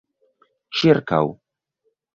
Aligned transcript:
ĉirkaŭ 0.79 1.23